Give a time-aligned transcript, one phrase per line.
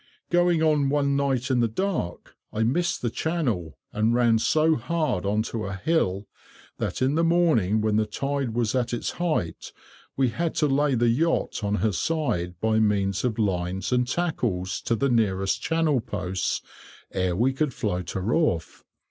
[0.31, 5.27] Going on one night in the dark, I missed the channel, and ran so hard
[5.27, 6.27] on to a "hill,"
[6.79, 9.71] that in the morning when the tide was at its height,
[10.17, 14.81] we had to lay the yacht on her side by means of lines and tackles
[14.85, 16.63] to the nearest channel posts
[17.11, 18.83] ere we could float her off.